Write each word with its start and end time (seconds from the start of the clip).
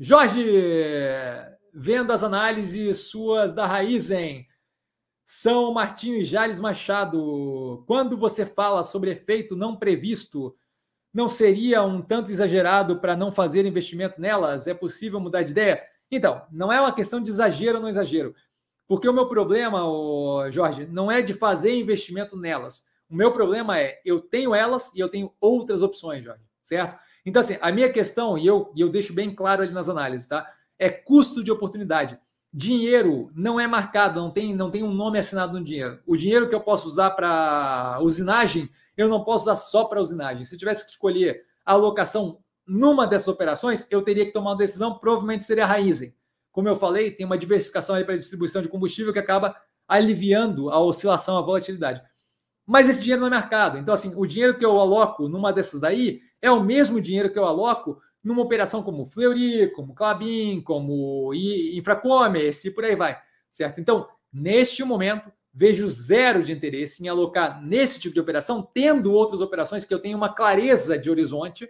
Jorge, 0.00 0.44
vendo 1.74 2.12
as 2.12 2.22
análises 2.22 3.10
suas 3.10 3.52
da 3.52 3.66
Raizen, 3.66 4.46
São 5.26 5.74
Martinho 5.74 6.18
e 6.18 6.24
Jales 6.24 6.60
Machado, 6.60 7.82
quando 7.84 8.16
você 8.16 8.46
fala 8.46 8.84
sobre 8.84 9.10
efeito 9.10 9.56
não 9.56 9.74
previsto, 9.74 10.56
não 11.12 11.28
seria 11.28 11.82
um 11.82 12.00
tanto 12.00 12.30
exagerado 12.30 13.00
para 13.00 13.16
não 13.16 13.32
fazer 13.32 13.66
investimento 13.66 14.20
nelas? 14.20 14.68
É 14.68 14.74
possível 14.74 15.18
mudar 15.18 15.42
de 15.42 15.50
ideia? 15.50 15.82
Então, 16.12 16.46
não 16.52 16.72
é 16.72 16.80
uma 16.80 16.94
questão 16.94 17.20
de 17.20 17.30
exagero 17.30 17.78
ou 17.78 17.82
não 17.82 17.88
exagero. 17.88 18.32
Porque 18.86 19.08
o 19.08 19.12
meu 19.12 19.28
problema, 19.28 19.82
Jorge, 20.52 20.86
não 20.86 21.10
é 21.10 21.20
de 21.20 21.34
fazer 21.34 21.74
investimento 21.74 22.36
nelas. 22.36 22.84
O 23.10 23.16
meu 23.16 23.32
problema 23.32 23.80
é 23.80 24.00
eu 24.04 24.20
tenho 24.20 24.54
elas 24.54 24.94
e 24.94 25.00
eu 25.00 25.08
tenho 25.08 25.34
outras 25.40 25.82
opções, 25.82 26.24
Jorge, 26.24 26.44
certo? 26.62 27.00
Então, 27.28 27.40
assim, 27.40 27.58
a 27.60 27.70
minha 27.70 27.92
questão, 27.92 28.38
e 28.38 28.46
eu, 28.46 28.72
e 28.74 28.80
eu 28.80 28.88
deixo 28.88 29.12
bem 29.12 29.34
claro 29.34 29.62
ali 29.62 29.70
nas 29.70 29.86
análises, 29.86 30.26
tá? 30.26 30.50
É 30.78 30.88
custo 30.88 31.44
de 31.44 31.52
oportunidade. 31.52 32.18
Dinheiro 32.50 33.30
não 33.34 33.60
é 33.60 33.66
marcado, 33.66 34.18
não 34.18 34.30
tem, 34.30 34.54
não 34.54 34.70
tem 34.70 34.82
um 34.82 34.94
nome 34.94 35.18
assinado 35.18 35.58
no 35.58 35.62
dinheiro. 35.62 36.00
O 36.06 36.16
dinheiro 36.16 36.48
que 36.48 36.54
eu 36.54 36.60
posso 36.62 36.88
usar 36.88 37.10
para 37.10 37.98
usinagem, 38.00 38.70
eu 38.96 39.10
não 39.10 39.24
posso 39.24 39.44
usar 39.44 39.56
só 39.56 39.84
para 39.84 40.00
usinagem. 40.00 40.46
Se 40.46 40.54
eu 40.54 40.58
tivesse 40.58 40.86
que 40.86 40.90
escolher 40.90 41.42
a 41.66 41.74
alocação 41.74 42.38
numa 42.66 43.06
dessas 43.06 43.28
operações, 43.28 43.86
eu 43.90 44.00
teria 44.00 44.24
que 44.24 44.32
tomar 44.32 44.52
uma 44.52 44.56
decisão, 44.56 44.98
provavelmente 44.98 45.44
seria 45.44 45.64
a 45.64 45.66
Raizen. 45.66 46.14
Como 46.50 46.66
eu 46.66 46.76
falei, 46.76 47.10
tem 47.10 47.26
uma 47.26 47.36
diversificação 47.36 47.94
aí 47.94 48.04
para 48.04 48.16
distribuição 48.16 48.62
de 48.62 48.68
combustível 48.70 49.12
que 49.12 49.18
acaba 49.18 49.54
aliviando 49.86 50.70
a 50.70 50.80
oscilação, 50.80 51.36
a 51.36 51.42
volatilidade. 51.42 52.00
Mas 52.66 52.88
esse 52.88 53.00
dinheiro 53.00 53.20
não 53.20 53.28
é 53.28 53.30
mercado. 53.30 53.76
Então, 53.76 53.92
assim, 53.92 54.14
o 54.16 54.26
dinheiro 54.26 54.58
que 54.58 54.64
eu 54.64 54.80
aloco 54.80 55.28
numa 55.28 55.52
dessas 55.52 55.78
daí 55.78 56.22
é 56.40 56.50
o 56.50 56.62
mesmo 56.62 57.00
dinheiro 57.00 57.30
que 57.32 57.38
eu 57.38 57.44
aloco 57.44 58.00
numa 58.22 58.42
operação 58.42 58.82
como 58.82 59.06
Fleury, 59.06 59.72
como 59.72 59.94
Clabin, 59.94 60.60
como 60.60 61.32
Infracommerce 61.34 62.68
e 62.68 62.70
por 62.70 62.84
aí 62.84 62.96
vai, 62.96 63.18
certo? 63.50 63.80
Então, 63.80 64.08
neste 64.32 64.84
momento, 64.84 65.32
vejo 65.52 65.88
zero 65.88 66.42
de 66.42 66.52
interesse 66.52 67.02
em 67.02 67.08
alocar 67.08 67.62
nesse 67.62 68.00
tipo 68.00 68.14
de 68.14 68.20
operação, 68.20 68.62
tendo 68.62 69.12
outras 69.12 69.40
operações 69.40 69.84
que 69.84 69.92
eu 69.92 69.98
tenho 69.98 70.16
uma 70.16 70.32
clareza 70.32 70.98
de 70.98 71.10
horizonte, 71.10 71.68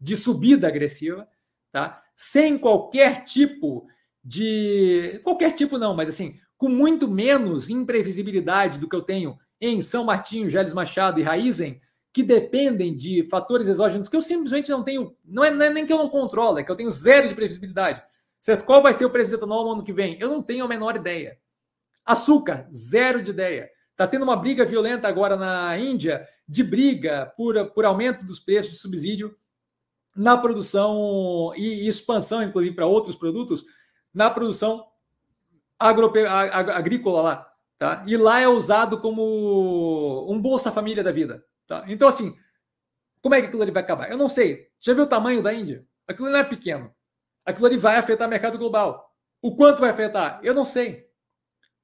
de 0.00 0.16
subida 0.16 0.68
agressiva, 0.68 1.28
tá? 1.72 2.02
Sem 2.16 2.56
qualquer 2.56 3.24
tipo 3.24 3.86
de. 4.24 5.20
Qualquer 5.22 5.52
tipo 5.52 5.78
não, 5.78 5.94
mas 5.94 6.08
assim, 6.08 6.38
com 6.56 6.68
muito 6.68 7.08
menos 7.08 7.70
imprevisibilidade 7.70 8.78
do 8.78 8.88
que 8.88 8.96
eu 8.96 9.02
tenho 9.02 9.38
em 9.60 9.82
São 9.82 10.04
Martinho, 10.04 10.50
Gélis 10.50 10.72
Machado 10.72 11.20
e 11.20 11.22
Raizen, 11.22 11.80
que 12.12 12.22
dependem 12.22 12.96
de 12.96 13.26
fatores 13.28 13.68
exógenos 13.68 14.08
que 14.08 14.16
eu 14.16 14.22
simplesmente 14.22 14.70
não 14.70 14.82
tenho. 14.82 15.14
Não 15.24 15.44
é, 15.44 15.50
não 15.50 15.66
é 15.66 15.70
nem 15.70 15.86
que 15.86 15.92
eu 15.92 15.98
não 15.98 16.08
controlo, 16.08 16.58
é 16.58 16.64
que 16.64 16.70
eu 16.70 16.76
tenho 16.76 16.90
zero 16.90 17.28
de 17.28 17.34
previsibilidade. 17.34 18.02
Certo? 18.40 18.64
Qual 18.64 18.82
vai 18.82 18.94
ser 18.94 19.04
o 19.04 19.10
preço 19.10 19.30
do 19.30 19.36
etanol 19.36 19.64
no 19.64 19.72
ano 19.72 19.84
que 19.84 19.92
vem? 19.92 20.16
Eu 20.20 20.28
não 20.28 20.42
tenho 20.42 20.64
a 20.64 20.68
menor 20.68 20.96
ideia. 20.96 21.38
Açúcar, 22.04 22.68
zero 22.72 23.22
de 23.22 23.30
ideia. 23.30 23.70
Está 23.90 24.06
tendo 24.06 24.22
uma 24.22 24.36
briga 24.36 24.64
violenta 24.64 25.08
agora 25.08 25.36
na 25.36 25.76
Índia 25.76 26.26
de 26.48 26.62
briga 26.62 27.32
por, 27.36 27.72
por 27.72 27.84
aumento 27.84 28.24
dos 28.24 28.38
preços 28.40 28.72
de 28.72 28.78
subsídio 28.78 29.36
na 30.16 30.36
produção 30.36 31.52
e, 31.56 31.86
expansão, 31.86 32.42
inclusive, 32.42 32.74
para 32.74 32.86
outros 32.86 33.14
produtos, 33.14 33.64
na 34.12 34.30
produção 34.30 34.84
agrícola 35.78 37.22
lá. 37.22 37.52
Tá? 37.78 38.04
E 38.06 38.16
lá 38.16 38.40
é 38.40 38.48
usado 38.48 39.00
como 39.00 40.26
um 40.28 40.40
Bolsa 40.40 40.72
Família 40.72 41.04
da 41.04 41.12
vida. 41.12 41.44
Tá? 41.68 41.84
Então, 41.86 42.08
assim, 42.08 42.34
como 43.20 43.34
é 43.34 43.40
que 43.40 43.46
aquilo 43.46 43.62
ali 43.62 43.70
vai 43.70 43.82
acabar? 43.82 44.10
Eu 44.10 44.16
não 44.16 44.28
sei. 44.28 44.68
Já 44.80 44.94
viu 44.94 45.04
o 45.04 45.08
tamanho 45.08 45.42
da 45.42 45.52
Índia? 45.52 45.86
Aquilo 46.06 46.30
não 46.30 46.38
é 46.38 46.44
pequeno. 46.44 46.92
Aquilo 47.44 47.66
ali 47.66 47.76
vai 47.76 47.96
afetar 47.96 48.26
o 48.26 48.30
mercado 48.30 48.58
global. 48.58 49.14
O 49.42 49.54
quanto 49.54 49.80
vai 49.80 49.90
afetar? 49.90 50.40
Eu 50.42 50.54
não 50.54 50.64
sei. 50.64 51.06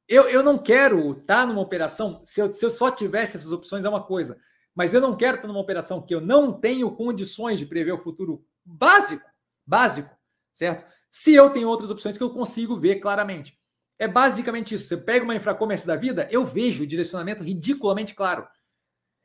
Eu, 0.09 0.29
eu 0.29 0.43
não 0.43 0.59
quero 0.59 1.13
estar 1.13 1.47
numa 1.47 1.61
operação. 1.61 2.23
Se 2.25 2.41
eu, 2.41 2.53
se 2.53 2.65
eu 2.65 2.71
só 2.71 2.91
tivesse 2.91 3.37
essas 3.37 3.53
opções, 3.53 3.85
é 3.85 3.89
uma 3.89 4.03
coisa. 4.03 4.39
Mas 4.75 4.95
eu 4.95 5.01
não 5.01 5.17
quero 5.17 5.37
estar 5.37 5.49
numa 5.49 5.61
operação 5.61 6.03
que 6.03 6.15
eu 6.15 6.21
não 6.21 6.53
tenho 6.53 6.91
condições 6.91 7.59
de 7.59 7.67
prever 7.67 7.93
o 7.93 8.03
futuro 8.03 8.45
básico. 8.65 9.25
Básico, 9.67 10.11
certo? 10.53 10.85
Se 11.11 11.33
eu 11.35 11.51
tenho 11.51 11.69
outras 11.69 11.91
opções 11.91 12.19
que 12.19 12.25
eu 12.25 12.31
consigo 12.31 12.79
ver 12.79 12.97
claramente. 12.97 13.59
É 13.99 14.09
basicamente 14.09 14.75
isso. 14.75 14.87
Você 14.87 14.97
pega 14.97 15.25
uma 15.25 15.35
infracomércio 15.35 15.87
da 15.87 15.97
vida, 15.97 16.29
eu 16.31 16.45
vejo 16.45 16.83
o 16.83 16.87
direcionamento 16.87 17.43
ridiculamente 17.43 18.15
claro. 18.15 18.47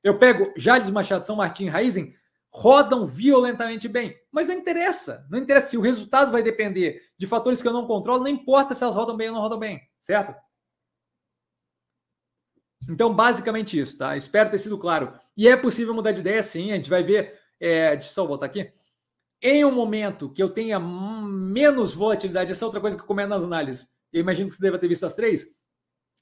Eu 0.03 0.17
pego 0.17 0.53
Jales 0.55 0.89
Machado, 0.89 1.25
São 1.25 1.35
Martin 1.35 1.65
e 1.65 1.69
Raizen, 1.69 2.15
rodam 2.51 3.05
violentamente 3.05 3.87
bem. 3.87 4.15
Mas 4.31 4.47
não 4.47 4.55
interessa. 4.55 5.27
Não 5.29 5.39
interessa 5.39 5.69
se 5.69 5.77
o 5.77 5.81
resultado 5.81 6.31
vai 6.31 6.41
depender 6.41 7.01
de 7.17 7.27
fatores 7.27 7.61
que 7.61 7.67
eu 7.67 7.73
não 7.73 7.85
controlo, 7.85 8.23
não 8.23 8.29
importa 8.29 8.73
se 8.73 8.83
elas 8.83 8.95
rodam 8.95 9.17
bem 9.17 9.29
ou 9.29 9.35
não 9.35 9.41
rodam 9.41 9.59
bem, 9.59 9.81
certo? 10.01 10.33
Então, 12.89 13.13
basicamente 13.13 13.79
isso, 13.79 13.97
tá? 13.97 14.17
Espero 14.17 14.49
ter 14.49 14.57
sido 14.57 14.77
claro. 14.77 15.13
E 15.37 15.47
é 15.47 15.55
possível 15.55 15.93
mudar 15.93 16.11
de 16.11 16.21
ideia, 16.21 16.41
sim. 16.41 16.71
A 16.71 16.75
gente 16.75 16.89
vai 16.89 17.03
ver. 17.03 17.37
É, 17.59 17.91
deixa 17.91 18.09
eu 18.09 18.13
só 18.13 18.25
voltar 18.25 18.47
aqui. 18.47 18.71
Em 19.41 19.63
um 19.63 19.71
momento 19.71 20.31
que 20.31 20.41
eu 20.41 20.49
tenha 20.49 20.79
menos 20.79 21.93
volatilidade, 21.93 22.51
essa 22.51 22.63
é 22.63 22.67
outra 22.67 22.81
coisa 22.81 22.97
que 22.97 23.03
eu 23.03 23.07
comento 23.07 23.29
nas 23.29 23.43
análises. 23.43 23.89
Eu 24.11 24.21
imagino 24.21 24.49
que 24.49 24.55
você 24.55 24.61
deva 24.61 24.79
ter 24.79 24.87
visto 24.87 25.05
as 25.05 25.13
três. 25.13 25.45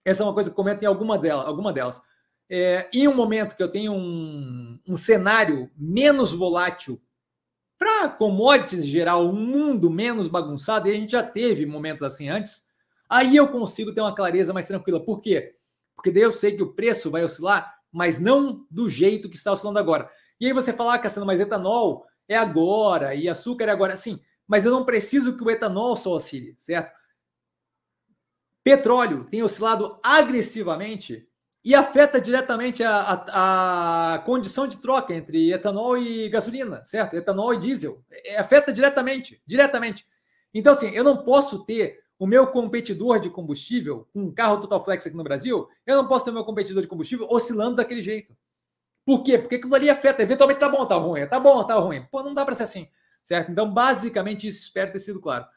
Essa 0.03 0.23
é 0.23 0.25
uma 0.25 0.33
coisa 0.33 0.49
que 0.49 0.55
comento 0.55 0.83
em 0.83 0.88
alguma 0.88 1.17
delas. 1.17 1.45
Alguma 1.45 1.71
delas. 1.71 2.01
É, 2.50 2.90
em 2.94 3.08
um 3.08 3.16
momento 3.16 3.56
que 3.56 3.63
eu 3.63 3.72
tenho 3.72 3.94
um, 3.94 4.80
um 4.88 4.96
cenário 4.96 5.69
menos 5.75 6.31
volátil 6.31 7.02
para 7.78 8.09
commodities 8.09 8.85
em 8.85 8.88
geral, 8.88 9.28
um 9.28 9.34
mundo 9.34 9.90
menos 9.90 10.28
bagunçado, 10.28 10.88
e 10.88 10.91
a 10.91 10.94
gente 10.94 11.12
já 11.12 11.22
teve 11.22 11.66
momentos 11.66 12.03
assim 12.03 12.30
antes, 12.30 12.66
aí 13.09 13.36
eu 13.36 13.50
consigo 13.50 13.94
ter 13.94 14.02
uma 14.02 14.16
clareza 14.16 14.53
mais 14.53 14.68
tranquila. 14.68 15.03
Por 15.03 15.22
quê? 15.22 15.56
Porque 15.96 16.12
daí 16.12 16.24
eu 16.24 16.34
sei 16.34 16.56
que 16.56 16.63
o 16.63 16.74
preço 16.74 17.12
vai 17.12 17.24
oscilar, 17.24 17.75
mas 17.91 18.19
não 18.19 18.66
do 18.69 18.90
jeito 18.90 19.30
que 19.30 19.36
está 19.36 19.52
oscilando 19.52 19.80
agora. 19.80 20.09
E 20.40 20.47
aí 20.47 20.53
você 20.53 20.72
fala, 20.72 20.94
ah, 20.94 21.00
Cassiano, 21.00 21.25
mas 21.25 21.40
etanol 21.40 22.06
é 22.28 22.36
agora 22.36 23.13
e 23.13 23.28
açúcar 23.28 23.66
é 23.66 23.72
agora. 23.72 23.96
Sim, 23.96 24.19
mas 24.47 24.66
eu 24.66 24.72
não 24.72 24.86
preciso 24.86 25.36
que 25.38 25.44
o 25.44 25.52
etanol 25.52 25.97
só 25.97 26.12
oscile, 26.12 26.56
certo? 26.57 26.96
Petróleo 28.63 29.25
tem 29.25 29.44
oscilado 29.44 30.00
agressivamente 30.03 31.26
e 31.67 31.75
afeta 31.75 32.22
diretamente 32.22 32.81
a, 32.81 32.95
a, 32.95 34.13
a, 34.13 34.19
condição 34.19 34.69
de 34.69 34.78
troca 34.78 35.13
entre 35.13 35.51
etanol 35.51 35.97
e 35.97 36.29
gasolina, 36.29 36.81
certo? 36.85 37.17
Etanol 37.17 37.55
e 37.55 37.59
diesel. 37.59 38.01
É, 38.09 38.38
afeta 38.38 38.72
diretamente, 38.72 39.41
diretamente. 39.45 40.07
Então, 40.53 40.72
assim, 40.72 40.91
eu 40.91 41.03
não 41.03 41.17
posso 41.17 41.66
ter 41.66 42.00
o 42.17 42.25
meu 42.25 42.47
competidor 42.47 43.19
de 43.19 43.29
combustível, 43.29 44.07
com 44.13 44.22
um 44.22 44.31
carro 44.33 44.61
Total 44.61 44.81
Flex 44.81 45.07
aqui 45.07 45.17
no 45.17 45.25
Brasil, 45.25 45.67
eu 45.85 45.97
não 45.97 46.07
posso 46.07 46.23
ter 46.23 46.31
o 46.31 46.35
meu 46.35 46.45
competidor 46.45 46.81
de 46.81 46.88
combustível 46.88 47.27
oscilando 47.29 47.75
daquele 47.75 48.01
jeito. 48.01 48.33
Por 49.06 49.22
quê? 49.22 49.38
Porque 49.38 49.56
aquilo 49.56 49.75
ali 49.75 49.89
afeta. 49.89 50.23
Eventualmente 50.23 50.61
tá 50.61 50.69
bom, 50.69 50.85
tá 50.85 50.95
ruim. 50.95 51.27
Tá 51.27 51.38
bom, 51.38 51.66
tá 51.66 51.75
ruim. 51.75 52.01
Pô, 52.09 52.23
não 52.23 52.33
dá 52.33 52.45
para 52.45 52.56
ser 52.56 52.63
assim. 52.63 52.88
Certo? 53.25 53.51
Então, 53.51 53.69
basicamente, 53.69 54.47
isso 54.47 54.61
espero 54.61 54.94
ter 54.94 55.00
sido 55.00 55.19
claro. 55.19 55.45